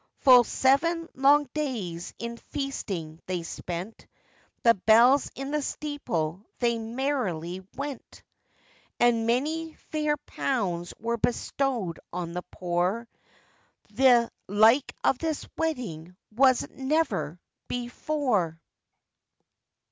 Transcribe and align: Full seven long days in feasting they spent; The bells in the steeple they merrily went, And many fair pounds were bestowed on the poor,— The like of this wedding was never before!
Full 0.21 0.43
seven 0.45 1.07
long 1.13 1.47
days 1.53 2.15
in 2.17 2.37
feasting 2.37 3.21
they 3.27 3.43
spent; 3.43 4.07
The 4.63 4.73
bells 4.73 5.29
in 5.35 5.51
the 5.51 5.61
steeple 5.61 6.43
they 6.57 6.79
merrily 6.79 7.67
went, 7.75 8.23
And 8.99 9.27
many 9.27 9.75
fair 9.75 10.17
pounds 10.17 10.91
were 10.99 11.17
bestowed 11.17 11.99
on 12.11 12.33
the 12.33 12.41
poor,— 12.49 13.07
The 13.93 14.31
like 14.47 14.95
of 15.03 15.19
this 15.19 15.45
wedding 15.55 16.17
was 16.31 16.67
never 16.71 17.39
before! 17.67 18.59